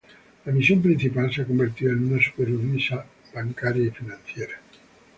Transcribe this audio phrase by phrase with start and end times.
[0.45, 3.05] La misión principal se ha convertido en una supervisa
[3.35, 4.59] bancaria y financiera.